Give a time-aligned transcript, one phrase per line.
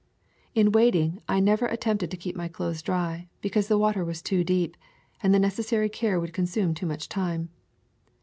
[0.55, 4.43] In wading I never attempted to keep my clothes dry, because the water was too
[4.43, 4.75] deep,
[5.21, 7.49] and the necessary care would consume too much time.